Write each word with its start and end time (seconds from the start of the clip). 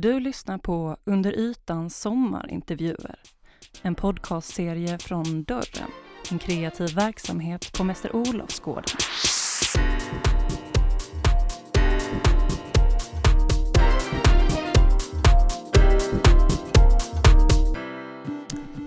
Du 0.00 0.20
lyssnar 0.20 0.58
på 0.58 0.96
Under 1.04 1.38
ytans 1.38 2.00
sommarintervjuer. 2.00 3.14
En 3.82 3.94
podcastserie 3.94 4.98
från 4.98 5.44
Dörren, 5.44 5.90
en 6.30 6.38
kreativ 6.38 6.94
verksamhet 6.94 7.72
på 7.78 7.84
Mäster 7.84 8.16
Olofsgården. 8.16 8.84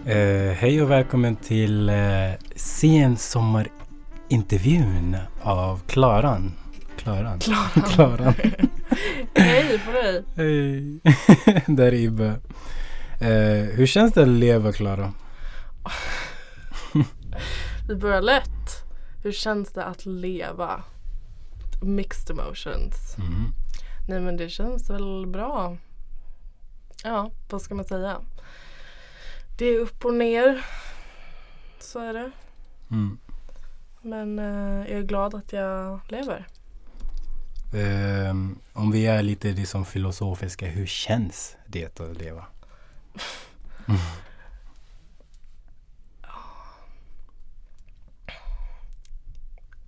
Eh, 0.06 0.52
hej 0.54 0.82
och 0.82 0.92
välkommen 0.92 1.36
till 1.36 1.90
eh, 1.90 1.96
sensommarintervjun 2.56 5.18
av 5.42 5.82
Klaran. 5.88 6.52
Klaran. 6.98 7.40
Klaran. 7.40 7.84
Klaran. 7.94 8.34
Hej 9.42 9.80
på 9.86 9.92
dig. 9.92 10.24
Hej. 10.36 11.00
Där 11.76 11.86
är 11.86 11.94
Ibbe. 11.94 12.40
Eh, 13.22 13.76
hur 13.76 13.86
känns 13.86 14.14
det 14.14 14.22
att 14.22 14.28
leva 14.28 14.72
Klara? 14.72 15.14
Vi 17.88 17.96
börjar 17.96 18.22
lätt. 18.22 18.86
Hur 19.24 19.32
känns 19.32 19.72
det 19.72 19.86
att 19.86 20.06
leva? 20.06 20.84
Mixed 21.82 22.30
emotions. 22.30 23.16
Mm. 23.18 23.52
Nej 24.08 24.20
men 24.20 24.38
det 24.38 24.50
känns 24.50 24.90
väl 24.90 25.28
bra. 25.28 25.78
Ja, 27.04 27.32
vad 27.50 27.62
ska 27.62 27.76
man 27.76 27.86
säga? 27.86 28.22
Det 29.58 29.66
är 29.66 29.80
upp 29.80 30.06
och 30.06 30.14
ner. 30.14 30.66
Så 31.80 32.00
är 32.00 32.14
det. 32.14 32.32
Mm. 32.92 33.18
Men 34.02 34.40
eh, 34.40 34.92
jag 34.92 35.00
är 35.00 35.04
glad 35.04 35.36
att 35.36 35.54
jag 35.54 36.00
lever. 36.08 36.48
Eh, 37.74 38.36
om 38.74 38.92
vi 38.92 39.06
är 39.08 39.22
lite 39.22 39.48
liksom 39.52 39.86
filosofiska, 39.86 40.66
hur 40.68 40.86
känns 40.86 41.56
det 41.68 42.00
att 42.00 42.18
leva? 42.18 42.46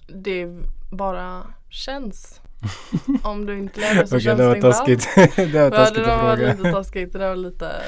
Det 0.07 0.47
bara 0.91 1.44
känns. 1.69 2.41
Om 3.23 3.45
du 3.45 3.57
inte 3.59 3.80
lever 3.80 4.05
så 4.05 4.16
Okej, 4.16 4.22
känns 4.23 4.38
det 4.38 4.47
var 4.47 4.55
inte 4.55 4.67
alls. 4.67 4.77
taskigt. 4.77 5.07
det 5.35 5.53
var 5.53 5.59
Ja, 5.61 5.69
taskigt 5.72 6.05
det 6.05 6.13
att 6.16 6.23
var 6.23 6.35
fråga. 6.38 6.53
lite 6.53 6.72
taskigt. 6.72 7.13
Det 7.13 7.19
där 7.19 7.29
var 7.29 7.35
lite 7.35 7.81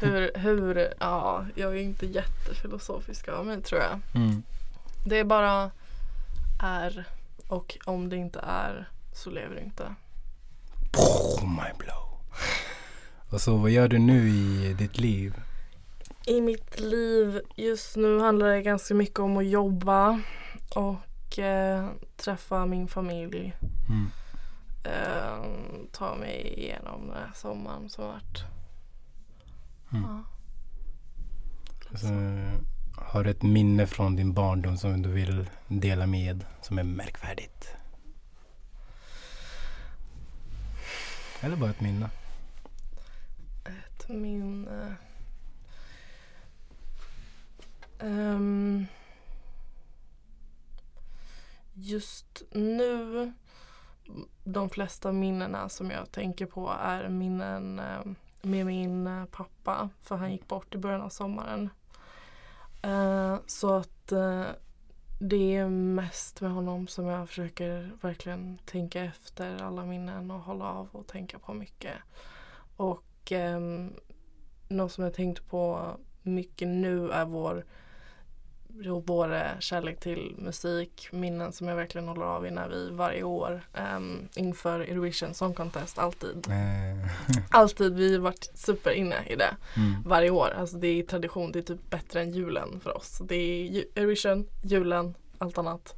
hur, 0.00 0.38
hur, 0.38 0.94
ja, 1.00 1.44
jag 1.54 1.72
är 1.76 1.80
inte 1.80 2.06
jättefilosofisk 2.06 3.28
av 3.28 3.46
mig 3.46 3.62
tror 3.62 3.80
jag. 3.80 4.00
Mm. 4.22 4.42
Det 5.06 5.18
är 5.18 5.24
bara 5.24 5.70
är 6.62 7.04
och 7.48 7.78
om 7.84 8.08
det 8.08 8.16
inte 8.16 8.40
är 8.46 8.88
så 9.14 9.30
lever 9.30 9.56
du 9.56 9.62
inte. 9.62 9.94
My 11.42 11.78
blow. 11.78 12.20
Och 13.30 13.40
så 13.40 13.56
vad 13.56 13.70
gör 13.70 13.88
du 13.88 13.98
nu 13.98 14.28
i 14.28 14.74
ditt 14.78 14.98
liv? 14.98 15.34
I 16.26 16.40
mitt 16.40 16.80
liv 16.80 17.40
just 17.56 17.96
nu 17.96 18.20
handlar 18.20 18.46
det 18.46 18.62
ganska 18.62 18.94
mycket 18.94 19.18
om 19.18 19.36
att 19.36 19.46
jobba 19.46 20.20
och 20.74 21.38
eh, 21.38 21.88
träffa 22.16 22.66
min 22.66 22.88
familj. 22.88 23.54
Mm. 23.88 24.10
Eh, 24.84 25.44
ta 25.92 26.14
mig 26.14 26.54
igenom 26.56 27.06
den 27.06 27.16
här 27.16 27.32
sommaren 27.34 27.88
som 27.88 28.04
varit. 28.04 28.44
Mm. 29.92 30.04
Ja. 30.04 30.22
Alltså, 31.90 32.08
har 32.96 33.24
du 33.24 33.30
ett 33.30 33.42
minne 33.42 33.86
från 33.86 34.16
din 34.16 34.32
barndom 34.32 34.76
som 34.76 35.02
du 35.02 35.08
vill 35.08 35.50
dela 35.68 36.06
med 36.06 36.44
som 36.62 36.78
är 36.78 36.82
märkvärdigt? 36.82 37.76
Eller 41.44 41.56
bara 41.56 41.70
ett 41.70 41.80
minne? 41.80 42.10
Ett 43.64 44.08
minne. 44.08 44.96
Um, 47.98 48.86
just 51.74 52.42
nu, 52.50 53.32
de 54.44 54.70
flesta 54.70 55.12
minnena 55.12 55.68
som 55.68 55.90
jag 55.90 56.12
tänker 56.12 56.46
på 56.46 56.72
är 56.80 57.08
minnen 57.08 57.78
ehm, 57.78 58.14
med 58.42 58.66
min 58.66 59.06
eh, 59.06 59.24
pappa. 59.24 59.88
För 60.00 60.16
han 60.16 60.32
gick 60.32 60.48
bort 60.48 60.74
i 60.74 60.78
början 60.78 61.02
av 61.02 61.08
sommaren. 61.08 61.70
Uh, 62.86 63.36
så 63.46 63.74
att 63.74 64.12
uh, 64.12 64.44
det 65.18 65.56
är 65.56 65.68
mest 65.68 66.40
med 66.40 66.50
honom 66.50 66.86
som 66.86 67.06
jag 67.06 67.28
försöker 67.28 67.90
verkligen 68.00 68.58
tänka 68.58 69.04
efter 69.04 69.62
alla 69.62 69.84
minnen 69.84 70.30
och 70.30 70.40
hålla 70.40 70.64
av 70.64 70.88
och 70.92 71.06
tänka 71.06 71.38
på 71.38 71.54
mycket. 71.54 71.94
Och 72.76 73.32
eh, 73.32 73.60
något 74.68 74.92
som 74.92 75.04
jag 75.04 75.14
tänkt 75.14 75.46
på 75.48 75.90
mycket 76.22 76.68
nu 76.68 77.10
är 77.10 77.24
vår, 77.24 77.64
vår 79.06 79.34
eh, 79.34 79.58
kärlek 79.58 80.00
till 80.00 80.34
musik. 80.38 81.08
Minnen 81.10 81.52
som 81.52 81.68
jag 81.68 81.76
verkligen 81.76 82.08
håller 82.08 82.26
av 82.26 82.46
i 82.46 82.50
när 82.50 82.68
vi 82.68 82.90
varje 82.90 83.22
år 83.22 83.60
um, 83.96 84.28
inför 84.34 84.80
Eurovision 84.80 85.34
Song 85.34 85.54
Contest 85.54 85.98
alltid. 85.98 86.46
Eh, 86.50 87.10
Alltid, 87.50 87.94
vi 87.94 88.12
har 88.12 88.20
varit 88.20 88.50
super 88.54 88.90
inne 88.90 89.16
i 89.26 89.36
det 89.36 89.56
mm. 89.76 90.02
varje 90.06 90.30
år. 90.30 90.54
Alltså 90.58 90.76
det 90.76 90.88
är 90.88 91.02
tradition, 91.02 91.52
det 91.52 91.58
är 91.58 91.62
typ 91.62 91.90
bättre 91.90 92.20
än 92.22 92.32
julen 92.32 92.80
för 92.80 92.96
oss. 92.96 93.20
Det 93.24 93.34
är 93.34 93.84
Eurovision, 93.94 94.46
julen, 94.62 95.14
allt 95.38 95.58
annat. 95.58 95.94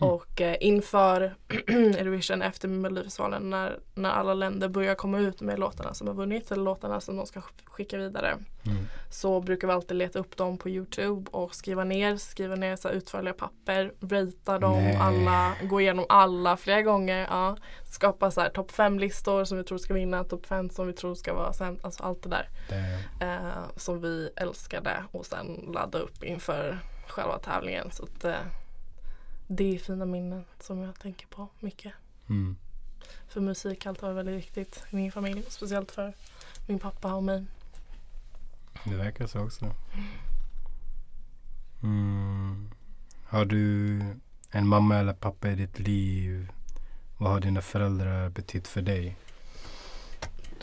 Mm. 0.00 0.10
Och 0.12 0.40
eh, 0.40 0.56
inför 0.60 1.34
Eurovision 1.68 2.42
efter 2.42 2.68
Melodifestivalen 2.68 3.50
när, 3.50 3.78
när 3.94 4.10
alla 4.10 4.34
länder 4.34 4.68
börjar 4.68 4.94
komma 4.94 5.18
ut 5.18 5.40
med 5.40 5.58
låtarna 5.58 5.94
som 5.94 6.06
har 6.06 6.14
vunnit 6.14 6.50
eller 6.50 6.62
låtarna 6.62 7.00
som 7.00 7.16
de 7.16 7.26
ska 7.26 7.40
sk- 7.40 7.64
skicka 7.66 7.96
vidare 7.96 8.38
Mm. 8.66 8.84
så 9.10 9.40
brukar 9.40 9.68
vi 9.68 9.74
alltid 9.74 9.96
leta 9.96 10.18
upp 10.18 10.36
dem 10.36 10.58
på 10.58 10.68
Youtube 10.68 11.30
och 11.30 11.54
skriva 11.54 11.84
ner, 11.84 12.16
skriva 12.16 12.54
ner 12.54 12.76
så 12.76 12.88
utförliga 12.90 13.34
papper, 13.34 13.92
ratea 14.00 14.58
dem 14.58 14.82
Nej. 14.82 14.96
alla, 14.96 15.52
gå 15.62 15.80
igenom 15.80 16.06
alla 16.08 16.56
flera 16.56 16.82
gånger, 16.82 17.26
ja. 17.30 17.56
skapa 17.84 18.30
så 18.30 18.40
här 18.40 18.48
topp 18.50 18.70
fem 18.70 18.98
listor 18.98 19.44
som 19.44 19.58
vi 19.58 19.64
tror 19.64 19.78
ska 19.78 19.94
vinna, 19.94 20.24
topp 20.24 20.46
fem 20.46 20.70
som 20.70 20.86
vi 20.86 20.92
tror 20.92 21.14
ska 21.14 21.34
vara 21.34 21.52
sämst, 21.52 21.84
alltså 21.84 22.02
allt 22.02 22.22
det 22.22 22.28
där 22.28 22.48
eh, 23.20 23.64
som 23.76 24.00
vi 24.00 24.30
älskade 24.36 24.90
och 25.12 25.26
sen 25.26 25.70
ladda 25.74 25.98
upp 25.98 26.24
inför 26.24 26.78
själva 27.08 27.38
tävlingen. 27.38 27.90
Så 27.90 28.02
att, 28.04 28.24
eh, 28.24 28.34
det 29.46 29.74
är 29.74 29.78
fina 29.78 30.06
minnen 30.06 30.44
som 30.60 30.78
jag 30.82 30.98
tänker 30.98 31.26
på 31.26 31.48
mycket. 31.60 31.92
mm. 32.28 32.56
För 33.28 33.40
musik 33.40 33.84
har 33.84 33.88
alltid 33.88 34.02
varit 34.02 34.16
väldigt 34.16 34.36
viktigt 34.36 34.84
i 34.90 34.96
min 34.96 35.12
familj. 35.12 35.42
Speciellt 35.48 35.90
för 35.90 36.14
min 36.66 36.78
pappa 36.78 37.14
och 37.14 37.24
mig. 37.24 37.44
det 38.84 38.96
verkar 38.96 39.26
så 39.26 39.40
också. 39.40 39.74
Mm. 41.82 42.70
Har 43.24 43.44
du 43.44 43.98
en 44.50 44.66
mamma 44.66 44.96
eller 44.96 45.12
pappa 45.12 45.50
i 45.50 45.54
ditt 45.54 45.78
liv? 45.78 46.52
Vad 47.18 47.32
har 47.32 47.40
dina 47.40 47.60
föräldrar 47.62 48.28
betytt 48.28 48.68
för 48.68 48.82
dig? 48.82 49.16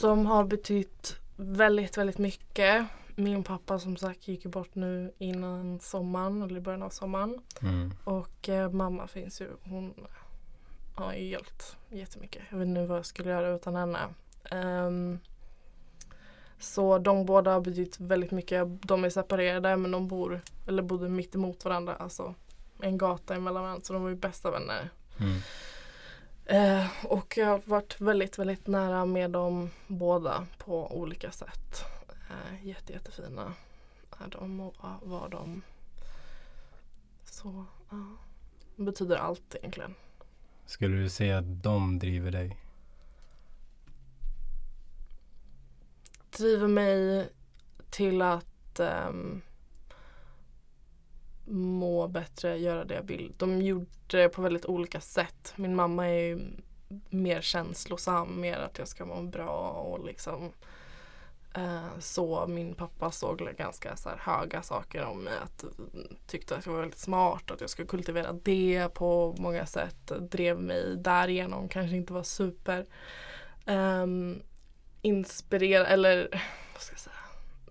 De 0.02 0.26
har 0.26 0.44
betytt 0.44 1.16
väldigt, 1.36 1.98
väldigt 1.98 2.18
mycket. 2.18 2.86
Min 3.16 3.44
pappa 3.44 3.80
som 3.80 3.98
sagt 3.98 4.28
gick 4.28 4.46
bort 4.46 4.76
nu 4.76 5.14
innan 5.18 5.80
sommaren 5.80 6.42
eller 6.42 6.58
i 6.58 6.62
början 6.62 6.84
av 6.84 6.90
sommaren. 6.90 7.42
Mm. 7.62 7.94
Och 8.04 8.50
eh, 8.50 8.72
mamma 8.72 9.08
finns 9.08 9.42
ju. 9.42 9.50
Hon 9.64 9.94
har 10.96 11.14
ju 11.14 11.28
hjälpt 11.28 11.78
jättemycket. 11.90 12.42
Jag 12.50 12.58
vet 12.58 12.68
inte 12.68 12.86
vad 12.86 12.98
jag 12.98 13.06
skulle 13.06 13.30
göra 13.30 13.50
utan 13.50 13.76
henne. 13.76 14.00
Ehm, 14.52 15.20
så 16.60 16.98
de 16.98 17.26
båda 17.26 17.52
har 17.54 17.62
betytt 17.62 18.00
väldigt 18.00 18.32
mycket. 18.32 18.82
De 18.82 19.04
är 19.04 19.10
separerade 19.10 19.78
men 19.78 19.92
de 19.92 20.08
bor, 20.08 20.42
eller 20.68 20.84
bodde 20.84 21.10
mitt 21.10 21.36
emot 21.36 21.66
varandra. 21.66 21.96
Alltså 21.96 22.36
en 22.80 22.98
gata 22.98 23.36
emellan 23.36 23.64
varandra. 23.64 23.84
Så 23.84 23.94
de 23.94 24.04
var 24.04 24.10
ju 24.10 24.16
bästa 24.16 24.52
vänner. 24.52 24.90
Mm. 25.20 25.40
Eh, 26.46 26.88
och 27.06 27.38
jag 27.38 27.48
har 27.48 27.62
varit 27.66 28.02
väldigt, 28.02 28.40
väldigt 28.40 28.68
nära 28.68 29.06
med 29.06 29.32
dem 29.32 29.70
båda 29.88 30.46
på 30.58 30.98
olika 30.98 31.32
sätt. 31.32 31.84
Eh, 32.32 32.68
jätte, 32.68 32.94
jättefina 32.94 33.54
är 34.20 34.28
de 34.30 34.60
och 34.60 34.76
var 35.02 35.30
de. 35.30 35.62
Så 37.24 37.66
ja, 37.90 38.06
det 38.76 38.84
betyder 38.84 39.16
allt 39.16 39.56
egentligen. 39.56 39.96
Skulle 40.66 40.98
du 40.98 41.10
säga 41.10 41.38
att 41.38 41.64
de 41.64 42.00
driver 42.00 42.32
dig? 42.32 42.58
Driver 46.38 46.68
mig 46.68 47.30
till 47.90 48.22
att 48.22 48.80
ehm, 48.80 49.42
må 51.46 52.08
bättre, 52.08 52.58
göra 52.58 52.86
det 52.86 52.94
jag 52.96 53.04
vill. 53.04 53.34
De 53.38 53.62
gjorde 53.62 53.88
det 54.08 54.30
på 54.30 54.42
väldigt 54.42 54.66
olika 54.66 55.02
sätt. 55.02 55.54
Min 55.56 55.76
mamma 55.76 56.08
är 56.08 56.24
ju 56.24 56.40
mer 57.10 57.42
känslosam, 57.42 58.42
mer 58.42 58.58
att 58.58 58.78
jag 58.78 58.88
ska 58.88 59.06
må 59.06 59.22
bra 59.22 59.70
och 59.70 60.06
liksom 60.06 60.52
så 62.00 62.48
min 62.48 62.76
pappa 62.76 63.12
såg 63.12 63.56
ganska 63.58 63.96
så 63.96 64.10
höga 64.18 64.62
saker 64.62 65.04
om 65.04 65.24
mig. 65.24 65.34
Att, 65.44 65.66
tyckte 66.28 66.56
att 66.56 66.66
jag 66.66 66.74
var 66.74 66.80
väldigt 66.80 67.00
smart, 67.00 67.52
att 67.52 67.62
jag 67.62 67.70
skulle 67.70 67.88
kultivera 67.88 68.34
det 68.34 68.90
på 68.94 69.36
många 69.38 69.66
sätt. 69.66 70.12
Drev 70.20 70.60
mig 70.60 70.96
därigenom, 70.98 71.70
kanske 71.70 71.96
inte 71.96 72.14
var 72.14 72.24
super. 72.24 72.86
Ehm, 73.66 74.42
inspirerad 75.02 75.88
eller 75.88 76.28
vad 76.74 76.82
ska 76.82 76.94
jag 76.94 77.00
säga. 77.00 77.16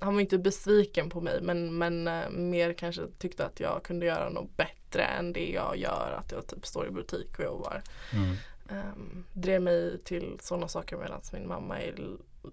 Han 0.00 0.14
var 0.14 0.20
inte 0.20 0.38
besviken 0.38 1.10
på 1.10 1.20
mig 1.20 1.40
men, 1.42 1.78
men 1.78 2.08
eh, 2.08 2.30
mer 2.30 2.72
kanske 2.72 3.02
tyckte 3.18 3.46
att 3.46 3.60
jag 3.60 3.82
kunde 3.82 4.06
göra 4.06 4.28
något 4.28 4.56
bättre 4.56 5.02
än 5.02 5.32
det 5.32 5.50
jag 5.50 5.76
gör. 5.76 6.14
Att 6.18 6.32
jag 6.32 6.46
typ 6.46 6.66
står 6.66 6.86
i 6.86 6.90
butik 6.90 7.38
och 7.38 7.44
jobbar. 7.44 7.82
Mm. 8.12 8.36
Um, 8.70 9.24
drev 9.32 9.62
mig 9.62 9.98
till 10.04 10.38
sådana 10.40 10.68
saker 10.68 10.96
medan 10.96 11.20
min 11.32 11.48
mamma 11.48 11.80
är 11.80 11.92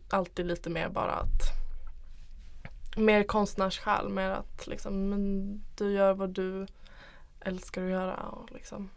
alltid 0.09 0.45
lite 0.45 0.69
mer 0.69 0.89
bara 0.89 1.11
att 1.11 1.41
mer 2.97 3.23
konstnärssjäl, 3.23 4.09
mer 4.09 4.29
att 4.29 4.67
liksom 4.67 5.09
men 5.09 5.61
du 5.75 5.91
gör 5.91 6.13
vad 6.13 6.29
du 6.29 6.67
älskar 7.39 7.83
att 7.83 7.91
göra 7.91 8.15
och 8.15 8.51
liksom 8.51 8.89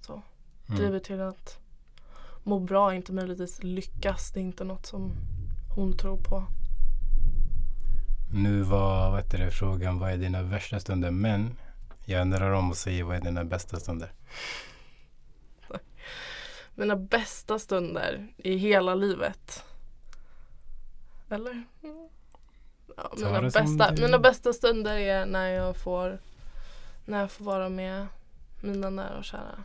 så. 0.00 0.12
Mm. 0.12 0.80
Driver 0.80 0.98
till 0.98 1.20
att 1.20 1.58
må 2.42 2.58
bra, 2.58 2.94
inte 2.94 3.12
möjligtvis 3.12 3.62
lyckas. 3.62 4.30
Det 4.32 4.40
är 4.40 4.42
inte 4.42 4.64
något 4.64 4.86
som 4.86 5.12
hon 5.74 5.96
tror 5.96 6.16
på. 6.16 6.44
Nu 8.32 8.62
var 8.62 9.10
vad 9.10 9.20
heter 9.20 9.38
det, 9.38 9.50
frågan 9.50 9.98
vad 9.98 10.12
är 10.12 10.16
dina 10.16 10.42
värsta 10.42 10.80
stunder? 10.80 11.10
Men 11.10 11.56
jag 12.04 12.20
ändrar 12.20 12.52
om 12.52 12.70
och 12.70 12.76
säger 12.76 13.04
vad 13.04 13.16
är 13.16 13.20
dina 13.20 13.44
bästa 13.44 13.80
stunder? 13.80 14.12
Mina 16.74 16.96
bästa 16.96 17.58
stunder 17.58 18.28
i 18.36 18.56
hela 18.56 18.94
livet. 18.94 19.64
Eller? 21.30 21.64
Ja, 22.96 23.12
mina, 23.16 23.40
bästa, 23.40 23.92
mina 24.00 24.18
bästa 24.18 24.52
stunder 24.52 24.96
är 24.96 25.26
när 25.26 25.46
jag 25.46 25.76
får 25.76 26.18
när 27.04 27.20
jag 27.20 27.30
får 27.30 27.44
vara 27.44 27.68
med 27.68 28.06
mina 28.62 28.90
nära 28.90 29.18
och 29.18 29.24
kära. 29.24 29.64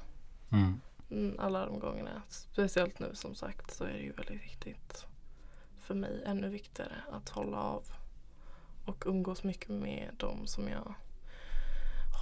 Mm. 0.52 0.82
Mm, 1.12 1.40
alla 1.40 1.66
de 1.66 1.80
gångerna. 1.80 2.22
Speciellt 2.30 3.00
nu 3.00 3.10
som 3.14 3.36
sagt 3.36 3.74
så 3.74 3.84
är 3.84 3.94
det 3.94 4.00
ju 4.00 4.12
väldigt 4.12 4.44
viktigt 4.44 5.06
för 5.80 5.96
mig 5.96 6.24
ännu 6.26 6.50
viktigare 6.50 6.96
att 7.12 7.30
hålla 7.30 7.58
av 7.58 7.84
och 8.86 9.04
umgås 9.08 9.44
mycket 9.44 9.70
med 9.70 10.10
dem 10.18 10.48
som 10.48 10.70
jag 10.70 10.94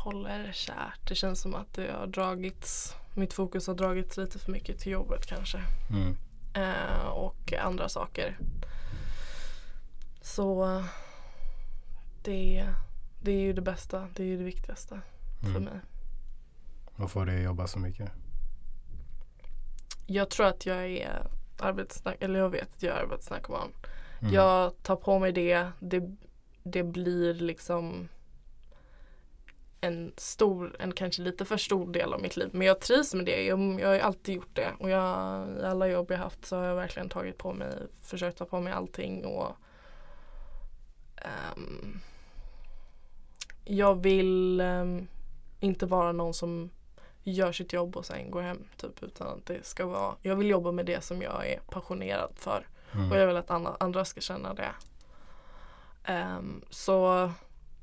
håller 0.04 0.52
kärt. 0.52 1.08
Det 1.08 1.16
känns 1.16 1.42
som 1.42 1.56
att 1.56 1.74
det 1.74 1.92
har 1.92 2.08
dragits, 2.08 2.96
mitt 3.14 3.34
fokus 3.34 3.68
har 3.68 3.76
dragits 3.76 4.18
lite 4.18 4.40
för 4.40 4.52
mycket 4.52 4.80
till 4.80 4.92
jobbet 4.92 5.26
kanske. 5.26 5.60
Mm. 5.90 6.18
Eh, 6.54 7.08
och 7.08 7.54
andra 7.54 7.90
saker. 7.90 8.38
Så 10.24 10.84
det, 12.22 12.68
det 13.22 13.32
är 13.32 13.40
ju 13.42 13.54
det 13.54 13.62
bästa, 13.62 14.08
det 14.16 14.24
är 14.24 14.28
ju 14.28 14.38
det 14.38 14.44
viktigaste 14.44 15.02
för 15.42 15.50
Mm. 15.50 15.64
mig. 15.64 15.80
Vad 16.96 17.12
får 17.12 17.26
dig 17.26 17.38
att 17.38 17.44
jobba 17.44 17.68
så 17.68 17.80
mycket? 17.80 18.12
Jag 20.08 20.30
tror 20.30 20.46
att 20.46 20.66
jag 20.66 20.86
är 20.86 21.28
arbetssnack, 21.60 22.18
eller 22.20 22.40
jag 22.40 22.50
vet 22.50 22.76
att 22.76 22.84
jag 22.84 22.98
är 22.98 23.02
arbetsnarkoman. 23.02 23.70
Mm. 24.22 24.34
Jag 24.34 24.84
tar 24.84 24.96
på 24.96 25.20
mig 25.20 25.32
det, 25.32 25.68
det, 25.80 26.16
det 26.64 26.84
blir 26.84 27.34
liksom 27.34 28.10
en 29.82 30.14
stor, 30.18 30.76
en 30.80 30.92
kanske 30.92 31.22
lite 31.22 31.46
för 31.46 31.58
stor 31.58 31.92
del 31.92 32.14
av 32.14 32.22
mitt 32.22 32.38
liv. 32.38 32.50
Men 32.52 32.68
jag 32.68 32.80
trivs 32.82 33.14
med 33.14 33.26
det, 33.26 33.44
jag, 33.44 33.80
jag 33.82 33.88
har 33.88 34.00
alltid 34.00 34.36
gjort 34.36 34.56
det. 34.56 34.72
Och 34.80 34.90
jag, 34.90 35.48
i 35.62 35.64
alla 35.64 35.88
jobb 35.88 36.12
jag 36.12 36.18
haft 36.18 36.46
så 36.46 36.58
har 36.58 36.64
jag 36.64 36.76
verkligen 36.76 37.10
tagit 37.10 37.38
på 37.38 37.54
mig, 37.54 37.74
försökt 38.02 38.38
ta 38.38 38.46
på 38.46 38.60
mig 38.60 38.74
allting 38.74 39.26
och 39.26 39.56
ehm, 41.24 42.00
jag 43.66 44.04
vill 44.04 44.62
ehm, 44.62 45.08
inte 45.60 45.86
vara 45.86 46.12
någon 46.12 46.34
som 46.34 46.70
gör 47.24 47.52
sitt 47.52 47.74
jobb 47.74 47.98
och 47.98 48.06
sen 48.06 48.32
går 48.32 48.42
hem 48.42 48.64
typ 48.78 49.04
utan 49.04 49.28
att 49.28 49.46
det 49.46 49.66
ska 49.66 49.86
vara, 49.86 50.16
jag 50.22 50.36
vill 50.36 50.50
jobba 50.50 50.72
med 50.72 50.86
det 50.86 51.04
som 51.04 51.22
jag 51.22 51.48
är 51.48 51.60
passionerad 51.60 52.32
för. 52.36 52.68
Mm. 52.94 53.12
Och 53.12 53.18
jag 53.18 53.28
vill 53.28 53.38
att 53.38 53.52
andra, 53.52 53.78
andra 53.80 54.06
ska 54.06 54.22
känna 54.22 54.54
det. 54.54 54.72
Ehm, 56.04 56.62
så 56.70 57.32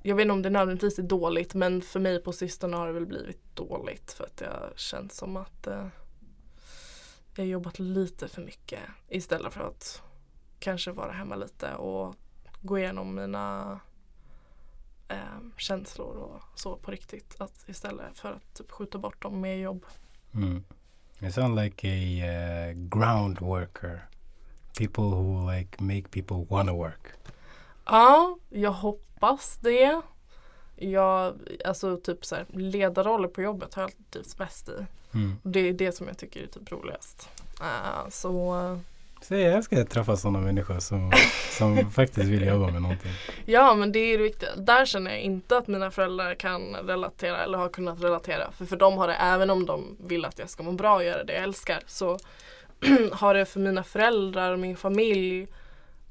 jag 0.03 0.17
vet 0.17 0.23
inte 0.23 0.33
om 0.33 0.43
det 0.43 0.51
nödvändigtvis 0.51 0.99
är 0.99 1.03
dåligt 1.03 1.55
men 1.55 1.83
för 1.83 2.01
mig 2.01 2.23
på 2.23 2.33
sistone 2.33 2.77
har 2.77 2.87
det 2.87 2.93
väl 2.93 3.07
blivit 3.07 3.57
dåligt 3.57 4.13
för 4.13 4.25
att 4.25 4.41
har 4.41 4.73
känts 4.77 5.17
som 5.17 5.37
att 5.37 5.67
eh, 5.67 5.87
jag 7.35 7.45
har 7.45 7.49
jobbat 7.49 7.79
lite 7.79 8.29
för 8.29 8.43
mycket 8.43 8.81
istället 9.09 9.53
för 9.53 9.61
att 9.61 10.03
kanske 10.59 10.91
vara 10.91 11.13
hemma 11.13 11.37
lite 11.37 11.75
och 11.75 12.15
gå 12.61 12.79
igenom 12.79 13.15
mina 13.15 13.81
ehm, 15.09 15.53
känslor 15.57 16.17
och 16.17 16.43
så 16.55 16.77
på 16.77 16.91
riktigt. 16.91 17.37
Att 17.39 17.69
istället 17.69 18.19
för 18.19 18.33
att 18.33 18.55
typ, 18.55 18.71
skjuta 18.71 18.99
bort 18.99 19.23
dem 19.23 19.41
med 19.41 19.61
jobb. 19.61 19.87
Mm. 20.35 20.65
You 21.21 21.33
sound 21.33 21.61
like 21.61 21.89
a 21.89 22.71
uh, 22.71 22.73
ground 22.73 23.41
worker. 23.41 24.07
People 24.79 25.05
who 25.05 25.51
like 25.51 25.83
make 25.83 26.03
people 26.03 26.47
wanna 26.51 26.73
work. 26.73 27.09
Ja, 27.85 28.39
jag 28.49 28.73
hoppas 28.73 29.57
det. 29.57 30.01
Jag, 30.77 31.35
alltså 31.65 31.97
typ 31.97 32.25
så 32.25 32.35
här, 32.35 32.47
ledarroller 32.49 33.29
på 33.29 33.43
jobbet 33.43 33.75
har 33.75 33.83
jag 33.83 33.89
alltid 33.89 34.11
trivts 34.11 34.37
bäst 34.37 34.69
i. 34.69 34.87
Mm. 35.15 35.37
Det 35.43 35.61
är 35.61 35.73
det 35.73 35.93
som 35.93 36.09
jag 36.09 36.19
tycker 36.19 36.43
är 36.43 36.47
typ 36.47 36.73
roligast. 36.73 37.29
Eh, 37.61 38.09
så 38.09 38.55
Så 39.23 39.35
jag 39.35 39.43
älskar 39.55 39.81
att 39.81 39.91
träffa 39.91 40.17
sådana 40.17 40.41
människor 40.41 40.79
som, 40.79 41.13
som 41.59 41.91
faktiskt 41.91 42.27
vill 42.29 42.47
jobba 42.47 42.67
med 42.73 42.83
någonting. 42.83 43.13
ja 43.45 43.75
men 43.75 43.93
det 43.93 43.99
är 43.99 44.19
det 44.19 44.25
viktiga. 44.25 44.57
Där 44.57 44.85
känner 44.87 45.11
jag 45.11 45.21
inte 45.21 45.57
att 45.57 45.67
mina 45.69 45.91
föräldrar 45.91 46.35
kan 46.35 46.77
relatera 46.77 47.39
eller 47.45 47.59
har 47.59 47.69
kunnat 47.69 48.03
relatera. 48.05 48.51
För 48.53 48.65
för 48.65 48.77
dem 48.77 48.99
har 48.99 49.09
det, 49.09 49.15
även 49.15 49.51
om 49.51 49.67
de 49.67 49.97
vill 50.01 50.25
att 50.25 50.39
jag 50.39 50.51
ska 50.51 50.63
må 50.63 50.73
bra 50.73 50.95
och 50.97 51.05
göra 51.05 51.25
det 51.25 51.33
jag 51.33 51.43
älskar 51.43 51.81
så 51.87 52.19
har 53.13 53.35
det 53.35 53.45
för 53.47 53.61
mina 53.61 53.83
föräldrar 53.85 54.53
och 54.53 54.59
min 54.59 54.77
familj 54.77 55.47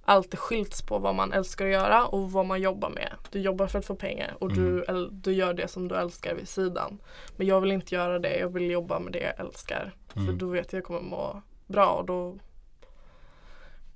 alltid 0.06 0.40
skilts 0.40 0.82
på 0.82 0.98
vad 1.00 1.16
man 1.16 1.34
älskar 1.34 1.66
att 1.66 1.72
göra 1.72 2.06
och 2.06 2.32
vad 2.32 2.46
man 2.46 2.62
jobbar 2.62 2.90
med. 2.90 3.10
Du 3.32 3.40
jobbar 3.40 3.68
för 3.68 3.80
att 3.80 3.86
få 3.86 3.96
pengar 3.96 4.36
och 4.40 4.54
du, 4.54 4.84
äl- 4.84 5.10
du 5.12 5.34
gör 5.34 5.54
det 5.54 5.68
som 5.68 5.88
du 5.88 5.96
älskar 5.96 6.36
vid 6.36 6.48
sidan. 6.50 6.98
Men 7.36 7.48
jag 7.48 7.62
vill 7.62 7.72
inte 7.72 7.96
göra 7.96 8.20
det, 8.20 8.38
jag 8.40 8.54
vill 8.54 8.72
jobba 8.72 9.00
med 9.00 9.14
det 9.14 9.20
jag 9.20 9.40
älskar. 9.46 9.94
För 10.14 10.20
Mm. 10.20 10.38
då 10.38 10.46
vet 10.46 10.58
jag 10.58 10.66
att 10.66 10.74
jag 10.74 10.84
kommer 10.84 11.02
må 11.02 11.42
bra 11.68 11.88
och 11.90 12.06
då 12.06 12.38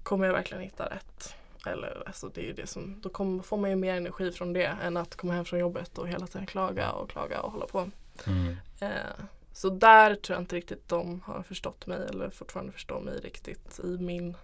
kommer 0.04 0.26
jag 0.26 0.34
verkligen 0.34 0.64
hitta 0.64 0.86
rätt. 0.86 1.36
Eller 1.66 2.04
alltså 2.06 2.30
det 2.30 2.42
är 2.42 2.46
ju 2.46 2.54
det 2.54 2.68
som, 2.68 3.02
då 3.02 3.10
kommer, 3.10 3.44
får 3.44 3.58
man 3.58 3.70
ju 3.70 3.76
mer 3.76 3.96
energi 3.96 4.32
från 4.32 4.54
det 4.54 4.66
än 4.66 4.98
att 4.98 5.16
komma 5.16 5.34
hem 5.34 5.46
från 5.46 5.60
jobbet 5.60 5.98
och 5.98 6.08
hela 6.08 6.28
tiden 6.28 6.48
klaga 6.48 6.92
och 6.92 7.10
klaga 7.10 7.42
och 7.42 7.52
hålla 7.52 7.66
på. 7.66 7.90
Mm. 8.28 8.56
Eh, 8.80 9.26
så 9.54 9.70
där 9.70 10.16
tror 10.16 10.36
jag 10.36 10.42
inte 10.42 10.56
riktigt 10.56 10.90
de 10.90 11.22
har 11.26 11.44
förstått 11.44 11.88
mig 11.88 12.08
eller 12.10 12.30
fortfarande 12.30 12.72
förstår 12.72 13.02
mig 13.02 13.20
riktigt 13.20 13.80
i 13.84 13.98
min, 13.98 14.38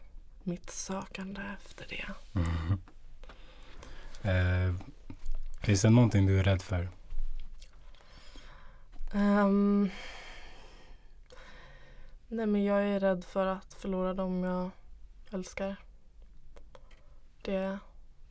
mitt 0.44 0.70
sökande 0.70 1.42
efter 1.58 1.86
det. 1.90 2.06
Mm. 2.40 2.80
Eh, 4.24 4.76
finns 5.62 5.82
det 5.82 5.90
någonting 5.90 6.26
du 6.26 6.40
är 6.40 6.44
rädd 6.44 6.62
för? 6.62 6.90
Ehm, 9.14 9.90
nej 12.28 12.46
men 12.46 12.64
jag 12.64 12.88
är 12.88 13.00
rädd 13.00 13.24
för 13.24 13.46
att 13.46 13.74
förlora 13.74 14.14
dem 14.14 14.44
jag 14.44 14.70
älskar. 15.32 15.76
Det, 17.42 17.80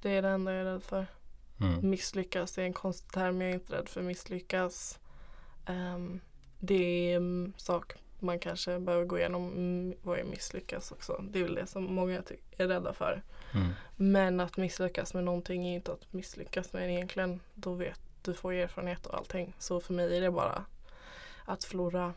det 0.02 0.10
är 0.10 0.22
det 0.22 0.28
enda 0.28 0.52
jag 0.52 0.60
är 0.60 0.64
rädd 0.64 0.82
för. 0.82 1.06
Mm. 1.60 1.90
Misslyckas 1.90 2.58
är 2.58 2.62
en 2.62 2.72
konstig 2.72 3.12
term, 3.12 3.40
jag 3.40 3.50
är 3.50 3.54
inte 3.54 3.72
rädd 3.72 3.88
för 3.88 4.02
misslyckas. 4.02 4.98
Ehm, 5.66 6.20
det 6.58 7.12
är 7.12 7.16
en 7.16 7.52
sak 7.56 7.94
man 8.18 8.38
kanske 8.38 8.78
behöver 8.78 9.04
gå 9.04 9.18
igenom, 9.18 9.52
mm, 9.52 9.96
vad 10.02 10.18
är 10.18 10.24
misslyckas 10.24 10.92
också. 10.92 11.24
Det 11.30 11.38
är 11.38 11.44
väl 11.44 11.54
det 11.54 11.66
som 11.66 11.94
många 11.94 12.22
är 12.56 12.66
rädda 12.68 12.92
för. 12.92 13.22
Mm. 13.54 13.68
Men 13.96 14.40
att 14.40 14.56
misslyckas 14.56 15.14
med 15.14 15.24
någonting 15.24 15.68
är 15.68 15.74
inte 15.74 15.92
att 15.92 16.12
misslyckas 16.12 16.72
med 16.72 16.82
det 16.82 16.92
egentligen. 16.92 17.40
Då 17.54 17.74
vet 17.74 18.00
du 18.22 18.34
får 18.34 18.52
erfarenhet 18.52 19.06
och 19.06 19.14
allting. 19.14 19.54
Så 19.58 19.80
för 19.80 19.94
mig 19.94 20.16
är 20.16 20.20
det 20.20 20.30
bara 20.30 20.64
att 21.44 21.64
förlora 21.64 22.14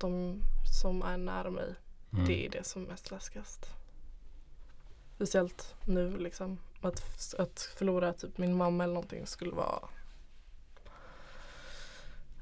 de 0.00 0.40
som 0.80 1.02
är 1.02 1.16
nära 1.16 1.50
mig. 1.50 1.74
Mm. 2.12 2.24
Det 2.24 2.46
är 2.46 2.50
det 2.50 2.66
som 2.66 2.84
är 2.84 2.88
mest 2.88 3.10
läskigast. 3.10 3.79
Speciellt 5.20 5.74
nu 5.84 6.18
liksom. 6.18 6.58
Att, 6.80 7.34
att 7.38 7.60
förlora 7.60 8.12
typ 8.12 8.38
min 8.38 8.56
mamma 8.56 8.84
eller 8.84 8.94
någonting 8.94 9.26
skulle 9.26 9.52
vara 9.52 9.88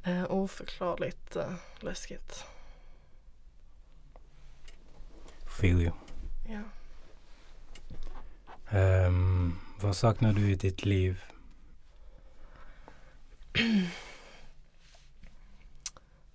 eh, 0.04 0.30
oförklarligt 0.30 1.36
eh, 1.36 1.52
läskigt. 1.80 2.44
Feel 5.60 5.82
you. 5.82 5.92
Ja. 6.48 6.62
Ehm, 8.78 9.54
vad 9.80 9.96
saknar 9.96 10.32
du 10.32 10.50
i 10.50 10.54
ditt 10.54 10.84
liv? 10.84 11.22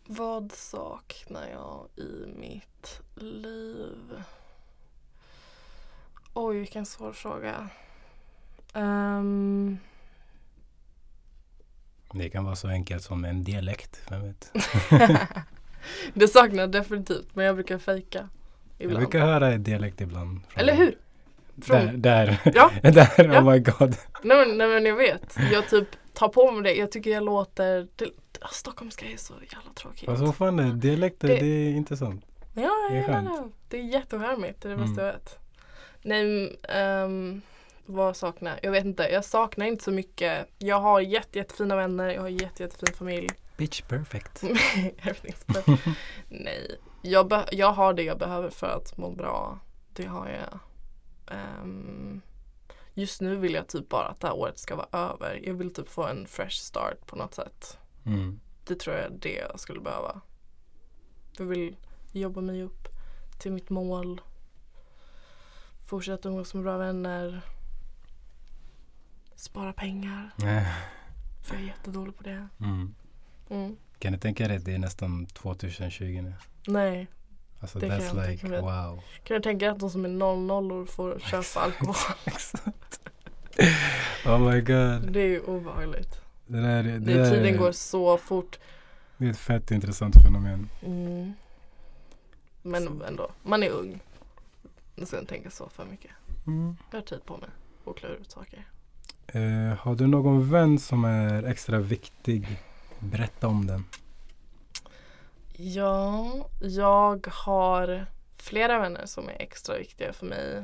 Vad 0.05 0.51
saknar 0.51 1.47
jag 1.47 1.87
i 1.95 2.25
mitt 2.35 3.01
liv? 3.15 4.23
Oj, 6.33 6.57
vilken 6.59 6.85
svår 6.85 7.11
fråga. 7.13 7.69
Ehm, 8.73 9.77
Det 12.13 12.29
kan 12.29 12.43
vara 12.45 12.55
så 12.55 12.67
enkelt 12.67 13.03
som 13.03 13.25
en 13.25 13.43
dialekt, 13.43 14.01
vem 14.09 14.21
vet? 14.21 14.51
det 16.13 16.27
saknar 16.27 16.59
jag 16.59 16.71
definitivt, 16.71 17.35
men 17.35 17.45
jag 17.45 17.55
brukar 17.55 17.77
fejka 17.77 18.29
Jag 18.77 18.85
ibland. 18.85 18.97
brukar 19.05 19.19
höra 19.19 19.57
dialekt 19.57 20.01
ibland. 20.01 20.39
Eller 20.55 20.75
hur? 20.75 20.97
Där, 21.55 21.65
Från- 21.87 22.01
där. 22.01 22.39
Ja. 22.55 22.71
där, 22.81 23.09
Ja. 23.17 23.23
oh 23.41 23.51
my 23.51 23.59
god. 23.59 23.95
Nej 24.23 24.37
men, 24.47 24.57
nej 24.57 24.67
men 24.67 24.85
jag 24.85 24.95
vet. 24.95 25.37
Jag 25.51 25.69
typ 25.69 25.87
tar 26.13 26.27
på 26.29 26.51
mig 26.51 26.63
det. 26.63 26.73
Jag 26.79 26.91
tycker 26.91 27.09
jag 27.09 27.23
låter... 27.23 27.87
Det, 27.95 28.09
stockholmska 28.51 29.05
är 29.05 29.17
så 29.17 29.33
jävla 29.33 29.73
tråkigt. 29.75 30.09
Alltså 30.09 30.25
vad 30.25 30.35
fan 30.35 30.59
är? 30.59 30.73
Dialekter, 30.73 31.27
Det- 31.27 31.39
det, 31.39 31.45
är 31.45 31.69
intressant. 31.69 32.25
Ja, 32.53 32.71
Det 32.91 32.97
är. 32.97 33.49
Det 33.69 33.77
är 33.77 33.83
jättecharmigt. 33.83 34.61
Det 34.61 34.67
är 34.67 34.69
det 34.69 34.75
Mm. 34.75 34.87
bästa 34.89 35.05
jag 35.05 35.13
vet. 35.13 35.39
Nej, 36.03 36.55
um, 37.03 37.41
vad 37.85 38.17
saknar 38.17 38.51
jag? 38.51 38.59
Jag 38.63 38.71
vet 38.71 38.85
inte. 38.85 39.03
Jag 39.03 39.25
saknar 39.25 39.65
inte 39.65 39.83
så 39.83 39.91
mycket. 39.91 40.47
Jag 40.57 40.79
har 40.79 41.01
jätte, 41.01 41.37
jättefina 41.37 41.75
vänner. 41.75 42.09
Jag 42.09 42.21
har 42.21 42.29
jätte, 42.29 42.63
jättefin 42.63 42.95
familj. 42.95 43.29
Bitch 43.57 43.81
perfect. 43.81 44.43
Nej. 46.29 46.79
Jag, 47.01 47.43
jag 47.51 47.71
har 47.73 47.93
det 47.93 48.03
jag 48.03 48.19
behöver 48.19 48.49
för 48.49 48.67
att 48.67 48.97
må 48.97 49.11
bra. 49.11 49.59
Det 49.93 50.05
har 50.05 50.29
jag. 50.29 50.59
Ehm, 51.37 52.21
just 52.93 53.21
nu 53.21 53.35
vill 53.35 53.53
jag 53.53 53.67
typ 53.67 53.89
bara 53.89 54.05
att 54.05 54.19
det 54.19 54.27
här 54.27 54.35
året 54.35 54.59
ska 54.59 54.75
vara 54.75 54.87
över. 54.91 55.41
Jag 55.43 55.53
vill 55.53 55.73
typ 55.73 55.89
få 55.89 56.07
en 56.07 56.27
fresh 56.27 56.61
start 56.61 57.05
på 57.05 57.15
något 57.15 57.33
sätt. 57.33 57.77
Mm. 58.05 58.39
Det 58.63 58.75
tror 58.75 58.95
jag 58.95 59.05
är 59.05 59.09
det 59.09 59.33
jag 59.33 59.59
skulle 59.59 59.79
behöva. 59.79 60.21
Jag 61.37 61.45
vill 61.45 61.75
jobba 62.11 62.41
mig 62.41 62.63
upp 62.63 62.87
till 63.39 63.51
mitt 63.51 63.69
mål. 63.69 64.21
Fortsätta 65.93 66.29
umgås 66.29 66.53
med 66.53 66.63
bra 66.63 66.77
vänner. 66.77 67.41
Spara 69.35 69.73
pengar. 69.73 70.29
Eh, 70.37 70.67
För 71.43 71.53
jag 71.55 71.63
är 71.63 71.67
jättedålig 71.67 72.17
på 72.17 72.23
det. 72.23 72.47
Mm. 72.59 72.95
Mm. 73.49 73.75
Kan 73.99 74.11
du 74.13 74.19
tänka 74.19 74.47
dig 74.47 74.57
att 74.57 74.65
det 74.65 74.73
är 74.73 74.79
nästan 74.79 75.25
2020 75.25 76.21
nu? 76.23 76.33
Nej. 76.67 77.07
Alltså 77.59 77.79
Det 77.79 77.89
kan 77.89 77.99
that's 77.99 78.17
jag 78.17 78.31
inte 78.31 78.47
like 78.47 78.61
wow. 78.61 79.03
Kan 79.23 79.35
du 79.35 79.41
tänka 79.41 79.65
dig 79.65 79.73
att 79.73 79.79
de 79.79 79.89
som 79.89 80.05
är 80.05 80.09
00 80.09 80.87
får 80.87 81.19
köpa 81.19 81.59
alkohol? 81.59 81.95
Exakt. 82.25 82.99
oh 84.25 84.39
my 84.51 84.61
god. 84.61 85.11
Det 85.13 85.21
är 85.21 85.27
ju 85.27 85.39
obehagligt. 85.39 86.21
Det 86.45 86.61
där, 86.61 86.83
det, 86.83 86.99
Det, 86.99 87.13
där 87.13 87.29
tiden 87.31 87.57
går 87.57 87.71
så 87.71 88.17
fort. 88.17 88.59
det 89.17 89.25
är 89.25 89.31
ett 89.31 89.37
fett 89.37 89.71
intressant 89.71 90.15
fenomen. 90.23 90.69
Mm. 90.85 91.33
Men 92.61 92.83
Så. 92.83 93.03
ändå, 93.03 93.31
man 93.43 93.63
är 93.63 93.69
ung. 93.69 93.99
Jag 95.03 95.07
ska 95.07 95.19
inte 95.19 95.33
tänka 95.33 95.49
så 95.49 95.69
för 95.69 95.85
mycket. 95.85 96.11
Mm. 96.47 96.77
Jag 96.91 96.97
har 96.97 97.05
tid 97.05 97.25
på 97.25 97.37
mig 97.37 97.49
att 97.85 97.95
klura 97.95 98.13
ut 98.13 98.31
saker. 98.31 98.67
Eh, 99.27 99.77
har 99.77 99.95
du 99.95 100.07
någon 100.07 100.49
vän 100.49 100.79
som 100.79 101.05
är 101.05 101.43
extra 101.43 101.79
viktig? 101.79 102.47
Berätta 102.99 103.47
om 103.47 103.67
den. 103.67 103.85
Ja, 105.53 106.31
jag 106.61 107.27
har 107.31 108.05
flera 108.37 108.79
vänner 108.79 109.05
som 109.05 109.29
är 109.29 109.35
extra 109.41 109.77
viktiga 109.77 110.13
för 110.13 110.25
mig. 110.25 110.63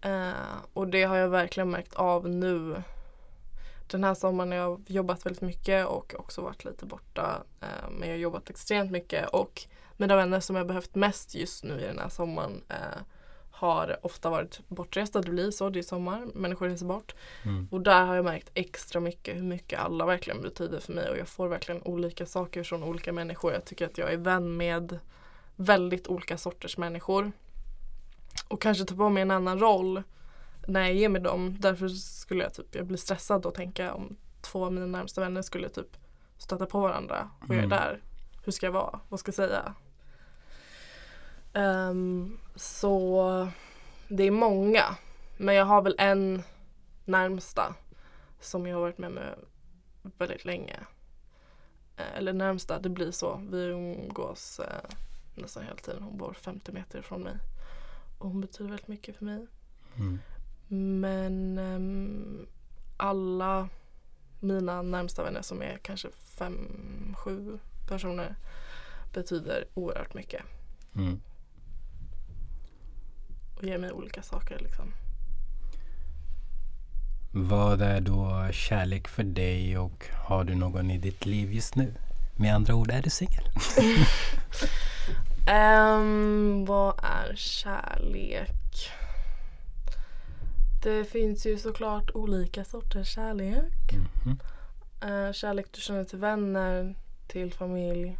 Eh, 0.00 0.32
och 0.72 0.88
det 0.88 1.02
har 1.02 1.16
jag 1.16 1.28
verkligen 1.28 1.70
märkt 1.70 1.94
av 1.94 2.28
nu. 2.28 2.82
Den 3.86 4.04
här 4.04 4.14
sommaren 4.14 4.50
har 4.50 4.58
jag 4.58 4.82
jobbat 4.86 5.26
väldigt 5.26 5.42
mycket 5.42 5.86
och 5.86 6.14
också 6.18 6.42
varit 6.42 6.64
lite 6.64 6.86
borta. 6.86 7.42
Eh, 7.60 7.90
men 7.90 8.08
jag 8.08 8.14
har 8.14 8.20
jobbat 8.20 8.50
extremt 8.50 8.90
mycket 8.90 9.28
och 9.28 9.62
mina 9.96 10.16
vänner 10.16 10.40
som 10.40 10.56
jag 10.56 10.66
behövt 10.66 10.94
mest 10.94 11.34
just 11.34 11.64
nu 11.64 11.80
i 11.80 11.86
den 11.86 11.98
här 11.98 12.08
sommaren 12.08 12.64
eh, 12.68 13.02
har 13.62 13.96
ofta 14.02 14.30
varit 14.30 14.60
bortresta. 14.68 15.20
Det 15.20 15.30
blir 15.30 15.50
så, 15.50 15.70
det 15.70 15.78
är 15.78 15.82
sommar, 15.82 16.26
människor 16.34 16.68
reser 16.68 16.86
bort. 16.86 17.14
Mm. 17.44 17.68
Och 17.70 17.80
där 17.80 18.04
har 18.04 18.14
jag 18.14 18.24
märkt 18.24 18.50
extra 18.54 19.00
mycket 19.00 19.36
hur 19.36 19.42
mycket 19.42 19.80
alla 19.80 20.06
verkligen 20.06 20.42
betyder 20.42 20.80
för 20.80 20.92
mig 20.92 21.10
och 21.10 21.18
jag 21.18 21.28
får 21.28 21.48
verkligen 21.48 21.82
olika 21.82 22.26
saker 22.26 22.62
från 22.62 22.82
olika 22.82 23.12
människor. 23.12 23.52
Jag 23.52 23.64
tycker 23.64 23.86
att 23.86 23.98
jag 23.98 24.12
är 24.12 24.16
vän 24.16 24.56
med 24.56 24.98
väldigt 25.56 26.08
olika 26.08 26.38
sorters 26.38 26.78
människor. 26.78 27.32
Och 28.48 28.62
kanske 28.62 28.84
ta 28.84 28.94
på 28.94 29.08
mig 29.08 29.22
en 29.22 29.30
annan 29.30 29.58
roll 29.58 30.02
när 30.66 30.80
jag 30.80 30.94
ger 30.94 31.08
mig 31.08 31.20
dem. 31.22 31.56
Därför 31.60 31.88
skulle 31.88 32.42
jag 32.42 32.54
typ, 32.54 32.74
jag 32.74 32.86
blir 32.86 32.98
stressad 32.98 33.46
och 33.46 33.54
tänka 33.54 33.94
om 33.94 34.16
två 34.40 34.64
av 34.64 34.72
mina 34.72 34.86
närmsta 34.86 35.20
vänner 35.20 35.42
skulle 35.42 35.68
typ 35.68 35.96
stöta 36.38 36.66
på 36.66 36.80
varandra 36.80 37.30
och 37.40 37.48
jag 37.48 37.54
är 37.56 37.58
Mm. 37.58 37.68
där. 37.70 38.00
Hur 38.44 38.52
ska 38.52 38.66
jag 38.66 38.72
vara? 38.72 39.00
Vad 39.08 39.20
ska 39.20 39.28
jag 39.28 39.34
säga? 39.34 39.74
Ehm, 41.52 42.38
så 42.54 43.48
det 44.08 44.24
är 44.24 44.30
många. 44.30 44.96
Men 45.36 45.54
jag 45.54 45.64
har 45.64 45.82
väl 45.82 45.94
en 45.98 46.42
närmsta 47.04 47.74
som 48.40 48.66
jag 48.66 48.76
har 48.76 48.80
varit 48.80 48.98
med 48.98 49.12
med 49.12 49.38
väldigt 50.18 50.44
länge. 50.44 50.80
Eh, 51.96 52.16
Eller 52.16 52.32
närmsta, 52.32 52.78
det 52.78 52.88
blir 52.88 53.10
så. 53.10 53.40
Vi 53.50 53.64
umgås 53.64 54.60
eh, 54.60 54.90
nästan 55.34 55.62
hela 55.64 55.76
tiden. 55.76 56.02
Hon 56.02 56.18
bor 56.18 56.32
50 56.32 56.72
meter 56.72 56.98
ifrån 56.98 57.22
mig. 57.22 57.34
Och 58.18 58.28
hon 58.28 58.40
betyder 58.40 58.70
väldigt 58.70 58.88
mycket 58.88 59.16
för 59.16 59.24
mig. 59.24 59.46
Mm. 59.96 60.18
Men 61.00 61.58
ehm, 61.58 62.46
alla 62.96 63.68
mina 64.40 64.82
närmsta 64.82 65.24
vänner 65.24 65.42
som 65.42 65.62
är 65.62 65.78
kanske 65.82 66.10
fem, 66.10 67.14
sju 67.18 67.58
personer 67.88 68.36
betyder 69.14 69.64
oerhört 69.74 70.14
mycket. 70.14 70.42
Mm. 70.94 71.20
Och 73.62 73.68
ger 73.68 73.78
mig 73.78 73.92
olika 73.92 74.22
saker 74.22 74.58
liksom. 74.58 74.92
Vad 77.32 77.82
är 77.82 78.00
då 78.00 78.48
kärlek 78.52 79.08
för 79.08 79.22
dig 79.22 79.78
och 79.78 80.06
har 80.14 80.44
du 80.44 80.54
någon 80.54 80.90
i 80.90 80.98
ditt 80.98 81.26
liv 81.26 81.52
just 81.52 81.76
nu? 81.76 81.94
Med 82.36 82.54
andra 82.54 82.74
ord, 82.74 82.90
är 82.90 83.02
du 83.02 83.10
singel? 83.10 83.44
Ehm, 85.48 86.64
vad 86.64 86.94
är 87.02 87.34
kärlek? 87.36 88.90
Det 90.82 91.04
finns 91.04 91.46
ju 91.46 91.58
såklart 91.58 92.10
olika 92.14 92.64
sorters 92.64 93.14
kärlek. 93.14 93.92
Mhm. 94.24 94.38
Eh, 95.02 95.32
kärlek 95.32 95.66
du 95.70 95.80
känner 95.80 96.04
till 96.04 96.18
vänner, 96.18 96.94
till 97.28 97.52
familj 97.52 98.18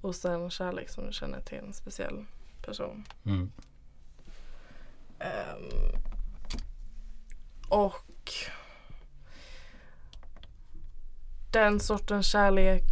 och 0.00 0.14
sen 0.14 0.50
kärlek 0.50 0.90
som 0.90 1.06
du 1.06 1.12
känner 1.12 1.40
till 1.40 1.58
en 1.58 1.72
speciell 1.72 2.24
person. 2.62 3.04
Mm. 3.24 3.52
Ehm, 5.20 5.92
och 7.68 8.32
den 11.52 11.80
sortens 11.80 12.26
kärlek 12.26 12.82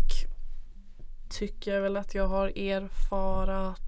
tycker 1.28 1.74
jag 1.74 1.82
väl 1.82 1.96
att 1.96 2.14
jag 2.14 2.28
har 2.28 2.58
erfarat, 2.58 3.80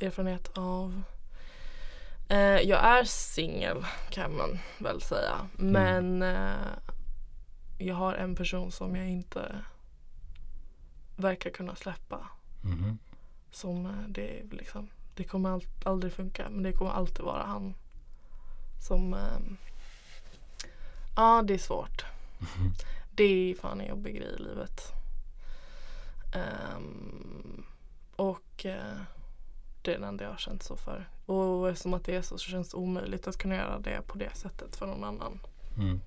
erfarenhet 0.00 0.58
av. 0.58 1.02
Eh, 2.28 2.38
jag 2.38 2.84
är 2.84 3.04
singel 3.04 3.86
kan 4.10 4.36
man 4.36 4.58
väl 4.78 5.00
säga. 5.00 5.48
Men 5.56 6.22
eh, 6.22 6.68
jag 7.78 7.94
har 7.94 8.14
en 8.14 8.34
person 8.34 8.72
som 8.72 8.96
jag 8.96 9.08
inte 9.08 9.64
verkar 11.16 11.50
kunna 11.50 11.74
släppa. 11.74 12.28
Mhm. 12.62 12.98
Som 13.50 13.86
eh, 13.86 14.08
det 14.08 14.38
är 14.38 14.44
liksom, 14.50 14.88
det 15.14 15.24
kommer 15.24 15.50
all, 15.50 15.64
aldrig 15.84 16.12
funka 16.12 16.48
men 16.50 16.62
det 16.62 16.72
kommer 16.72 16.90
alltid 16.90 17.24
vara 17.24 17.42
han. 17.42 17.74
Som, 18.80 19.14
ehm, 19.14 19.56
ja 21.16 21.42
det 21.46 21.54
är 21.54 21.58
svårt. 21.58 22.04
Det 23.16 23.24
är 23.24 23.54
fan 23.54 23.80
en 23.80 23.88
jobbig 23.88 24.16
grej 24.16 24.34
i 24.38 24.42
livet. 24.42 24.92
Ehm, 26.34 27.64
och 28.16 28.66
eh, 28.66 28.96
det 29.82 29.90
är 29.90 29.94
den 29.94 30.04
enda 30.04 30.24
jag 30.24 30.30
har 30.30 30.38
känt 30.38 30.62
så 30.62 30.76
för. 30.76 31.08
Och 31.26 31.70
eftersom 31.70 31.94
att 31.94 32.04
det 32.04 32.16
är 32.16 32.22
så 32.22 32.38
så 32.38 32.50
känns 32.50 32.70
det 32.70 32.76
omöjligt 32.76 33.26
att 33.26 33.38
kunna 33.38 33.54
göra 33.54 33.78
det 33.78 34.02
på 34.06 34.18
det 34.18 34.36
sättet 34.36 34.76
för 34.76 34.86
någon 34.86 35.04
annan. 35.04 35.40
Mm. 35.78 36.00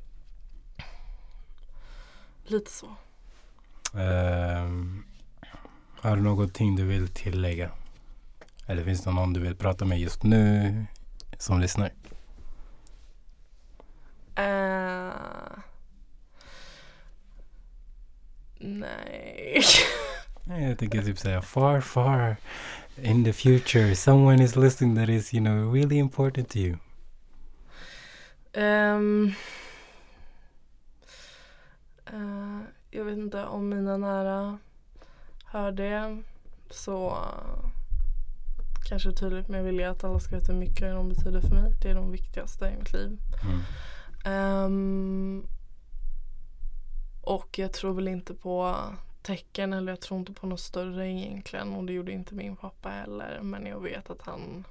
Lite 2.43 2.71
så. 2.71 2.95
Ehm, 3.93 5.03
har 6.01 6.15
du 6.15 6.21
någonting 6.21 6.75
du 6.75 6.83
vill 6.83 7.07
tillägga? 7.07 7.71
Eller 8.67 8.83
finns 8.83 9.03
det 9.03 9.11
någon 9.11 9.33
du 9.33 9.39
vill 9.39 9.55
prata 9.55 9.85
med 9.85 9.99
just 9.99 10.23
nu 10.23 10.85
som 11.37 11.59
lyssnar? 11.59 11.91
Eh, 14.35 15.11
nej. 18.59 19.63
Jag 20.45 20.77
tänker 20.77 21.01
typ 21.01 21.19
säga 21.19 21.41
far, 21.41 21.81
far 21.81 22.35
in 23.01 23.23
the 23.23 23.33
future 23.33 23.95
someone 23.95 24.43
is 24.43 24.55
listening 24.55 24.95
that 24.95 25.09
is, 25.09 25.33
you 25.33 25.43
know, 25.43 25.73
really 25.73 25.97
important 25.97 26.49
to 26.49 26.57
you. 26.57 26.77
Ehm, 28.53 29.33
eh, 32.05 32.59
jag 32.91 33.05
vet 33.05 33.17
inte 33.17 33.45
om 33.45 33.69
mina 33.69 33.97
nära 33.97 34.57
hör 35.45 35.71
det 35.71 36.23
så 36.69 37.17
kanske 38.87 39.11
tydligt 39.11 39.47
men 39.47 39.57
jag 39.57 39.65
vill 39.65 39.79
ju 39.79 39.83
att 39.83 40.03
alla 40.03 40.19
ska 40.19 40.35
veta 40.35 40.51
hur 40.51 40.59
mycket 40.59 40.93
de 40.93 41.09
betyder 41.09 41.41
för 41.41 41.55
mig. 41.55 41.73
Det 41.81 41.89
är 41.89 41.95
de 41.95 42.11
viktigaste 42.11 42.65
i 42.65 42.77
mitt 42.77 42.93
liv. 42.93 43.17
Mm. 43.43 43.61
Ehm, 44.25 45.47
och 47.21 47.59
jag 47.59 47.73
tror 47.73 47.93
väl 47.93 48.07
inte 48.07 48.33
på 48.33 48.75
tecken 49.21 49.73
eller 49.73 49.91
jag 49.91 50.01
tror 50.01 50.19
inte 50.19 50.33
på 50.33 50.47
något 50.47 50.59
större 50.59 51.07
egentligen 51.07 51.73
och 51.73 51.85
det 51.85 51.93
gjorde 51.93 52.11
inte 52.11 52.35
min 52.35 52.55
pappa 52.55 52.89
heller. 52.89 53.39
Men 53.41 53.65
jag 53.65 53.79
vet 53.79 54.09
att 54.09 54.21
han 54.21 54.63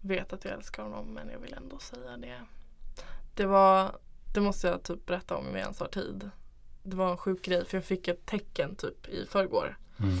vet 0.00 0.32
att 0.32 0.44
jag 0.44 0.54
älskar 0.54 0.82
honom 0.82 1.06
men 1.06 1.28
jag 1.28 1.38
vill 1.38 1.54
ändå 1.54 1.78
säga 1.78 2.16
det. 2.16 2.40
Det 3.34 3.46
var, 3.46 3.96
det 4.34 4.40
måste 4.40 4.66
jag 4.68 4.82
typ 4.82 5.06
berätta 5.06 5.36
om 5.36 5.56
i 5.56 5.58
ens 5.58 5.80
har 5.80 5.88
tid. 5.88 6.30
Det 6.82 6.96
var 6.96 7.10
en 7.10 7.16
sjuk 7.16 7.44
grej 7.44 7.64
för 7.64 7.76
jag 7.76 7.84
fick 7.84 8.08
ett 8.08 8.26
tecken 8.26 8.76
typ 8.76 9.08
i 9.08 9.26
förrgår. 9.26 9.78
Mm. 10.00 10.18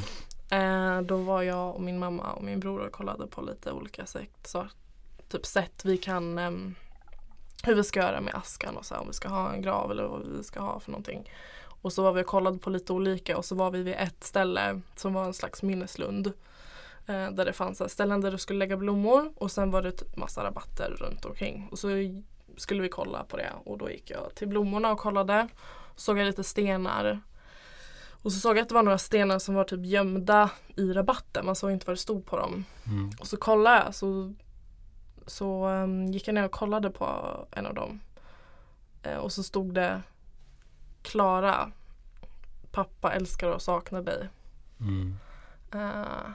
Eh, 0.50 1.00
då 1.00 1.16
var 1.16 1.42
jag 1.42 1.74
och 1.74 1.80
min 1.80 1.98
mamma 1.98 2.32
och 2.32 2.44
min 2.44 2.60
bror 2.60 2.80
och 2.80 2.92
kollade 2.92 3.26
på 3.26 3.42
lite 3.42 3.72
olika 3.72 4.06
sätt, 4.06 4.30
så, 4.44 4.66
typ 5.28 5.46
sätt 5.46 5.84
vi 5.84 5.96
kan 5.96 6.38
eh, 6.38 6.50
hur 7.62 7.74
vi 7.74 7.84
ska 7.84 8.00
göra 8.00 8.20
med 8.20 8.34
askan 8.34 8.76
och 8.76 8.84
så 8.84 8.94
här, 8.94 9.00
om 9.00 9.06
vi 9.06 9.12
ska 9.12 9.28
ha 9.28 9.52
en 9.52 9.62
grav 9.62 9.90
eller 9.90 10.04
vad 10.04 10.26
vi 10.26 10.44
ska 10.44 10.60
ha 10.60 10.80
för 10.80 10.90
någonting. 10.90 11.30
Och 11.82 11.92
så 11.92 12.02
var 12.02 12.12
vi 12.12 12.22
och 12.22 12.26
kollade 12.26 12.58
på 12.58 12.70
lite 12.70 12.92
olika 12.92 13.36
och 13.36 13.44
så 13.44 13.54
var 13.54 13.70
vi 13.70 13.82
vid 13.82 13.94
ett 13.94 14.24
ställe 14.24 14.80
som 14.96 15.14
var 15.14 15.24
en 15.24 15.34
slags 15.34 15.62
minneslund. 15.62 16.26
Eh, 17.06 17.30
där 17.30 17.44
det 17.44 17.52
fanns 17.52 17.80
här 17.80 17.88
ställen 17.88 18.20
där 18.20 18.30
du 18.30 18.38
skulle 18.38 18.58
lägga 18.58 18.76
blommor 18.76 19.32
och 19.36 19.50
sen 19.50 19.70
var 19.70 19.82
det 19.82 19.92
typ 19.92 20.16
massa 20.16 20.44
rabatter 20.44 20.96
runt 20.98 21.24
omkring. 21.24 21.68
Och 21.70 21.78
så 21.78 21.88
skulle 22.56 22.82
vi 22.82 22.88
kolla 22.88 23.24
på 23.24 23.36
det 23.36 23.52
och 23.64 23.78
då 23.78 23.90
gick 23.90 24.10
jag 24.10 24.34
till 24.34 24.48
blommorna 24.48 24.92
och 24.92 24.98
kollade. 24.98 25.48
Såg 25.96 26.18
jag 26.18 26.26
lite 26.26 26.44
stenar. 26.44 27.20
Och 28.22 28.32
så 28.32 28.40
såg 28.40 28.56
jag 28.56 28.62
att 28.62 28.68
det 28.68 28.74
var 28.74 28.82
några 28.82 28.98
stenar 28.98 29.38
som 29.38 29.54
var 29.54 29.64
typ 29.64 29.86
gömda 29.86 30.50
i 30.76 30.92
rabatten. 30.92 31.46
Man 31.46 31.56
såg 31.56 31.70
inte 31.70 31.86
vad 31.86 31.96
det 31.96 32.00
stod 32.00 32.26
på 32.26 32.36
dem. 32.36 32.64
Mm. 32.86 33.10
Och 33.20 33.26
så 33.26 33.36
kollade 33.36 33.82
jag 33.84 33.94
så, 33.94 34.34
så 35.26 35.68
um, 35.68 36.06
gick 36.06 36.28
jag 36.28 36.34
ner 36.34 36.44
och 36.44 36.50
kollade 36.50 36.90
på 36.90 37.06
en 37.50 37.66
av 37.66 37.74
dem. 37.74 38.00
Eh, 39.02 39.16
och 39.16 39.32
så 39.32 39.42
stod 39.42 39.74
det 39.74 40.02
Klara 41.02 41.72
Pappa 42.70 43.12
älskar 43.12 43.48
och 43.48 43.62
saknar 43.62 44.02
dig. 44.02 44.28
Mm. 44.80 45.16
Eh, 45.74 46.30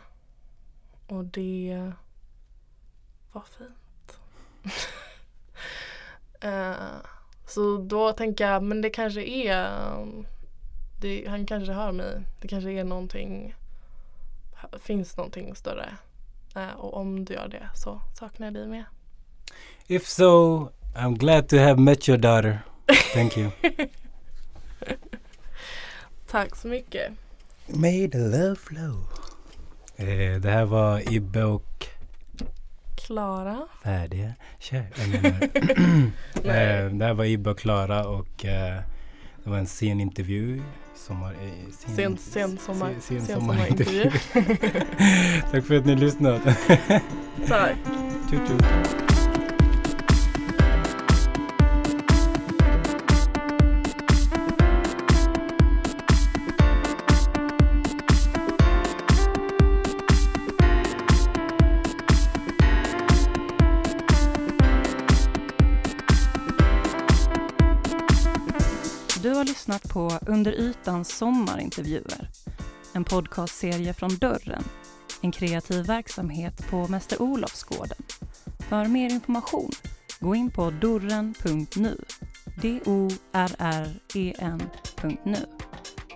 och 1.07 1.25
det 1.25 1.91
var 3.31 3.43
fint. 3.57 4.19
Eh, 6.39 6.75
så 7.47 7.77
då 7.77 8.11
tänker 8.11 8.47
jag, 8.47 8.63
men 8.63 8.81
det 8.81 8.89
kanske 8.89 9.23
är 9.23 9.93
um, 10.01 10.25
det, 11.03 11.27
Han 11.29 11.45
kanske 11.45 11.73
hör 11.73 11.91
mig. 11.91 12.21
Det 12.41 12.47
kanske 12.47 12.71
är 12.71 12.83
någonting 12.83 13.55
Finns 14.79 15.17
någonting 15.17 15.55
större. 15.55 15.89
Eh, 16.55 16.73
och 16.77 16.93
om 16.93 17.25
du 17.25 17.33
gör 17.33 17.47
det 17.47 17.69
så 17.75 18.01
saknar 18.13 18.47
jag 18.47 18.53
dig 18.53 18.67
med. 18.67 18.83
If 19.87 20.07
so, 20.07 20.69
I'm 20.95 21.17
glad 21.17 21.49
to 21.49 21.57
have 21.57 21.75
met 21.81 22.09
your 22.09 22.17
daughter. 22.19 22.59
Thank 23.13 23.37
you. 23.37 23.51
Tack 26.27 26.55
så 26.55 26.67
mycket. 26.67 27.11
May 27.67 28.09
the 28.09 28.17
love 28.17 28.55
flow. 28.55 29.07
Eh, 29.95 30.39
det 30.41 30.49
här 30.49 30.65
var 30.65 31.13
Ibbe 31.13 31.43
och 31.43 31.87
Klara. 32.95 33.67
färdiga 33.83 34.33
kär. 34.59 34.87
Jag 34.95 35.07
menar, 35.09 35.39
Nej. 36.43 36.77
eh, 36.77 36.89
det 36.89 37.05
här 37.05 37.13
var 37.13 37.25
Ibbe 37.25 37.49
och 37.49 37.59
Klara 37.59 38.07
och 38.07 38.45
eh, 38.45 38.81
det 39.43 39.49
var 39.49 39.57
en 39.57 39.67
sen 39.67 39.99
intervju. 39.99 40.61
Sommar, 40.95 41.31
eh, 41.33 41.49
Sen, 41.95 42.17
sen, 42.17 42.57
sommar, 42.57 42.93
sen, 43.01 43.17
sen 43.17 43.25
sen 43.25 43.39
sommarintervju. 43.39 44.11
sommarintervju. 44.33 44.85
Tack 45.51 45.65
för 45.65 45.75
att 45.77 45.85
ni 45.85 45.95
lyssnade. 45.95 46.39
Tack. 47.47 47.75
tju. 48.31 48.37
På 69.93 70.11
Under 70.27 70.51
ytans 70.51 71.17
sommarintervjuer. 71.17 72.29
En 72.93 73.03
podcastserie 73.03 73.93
från 73.93 74.15
Dörren. 74.15 74.63
En 75.21 75.31
kreativ 75.31 75.85
verksamhet 75.85 76.69
på 76.69 76.87
Mäster 76.87 77.21
Olofsgården. 77.21 77.97
För 78.69 78.85
mer 78.85 79.09
information, 79.09 79.71
gå 80.19 80.35
in 80.35 80.51
på 80.51 80.69
dorren.nu. 80.69 81.97
D-O-R-R-E-N.nu. 82.61 83.05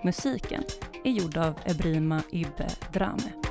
Musiken 0.04 0.64
är 1.04 1.12
gjord 1.12 1.38
av 1.38 1.60
Ebrima 1.66 2.22
Ibbe 2.32 2.70
Drame. 2.94 3.47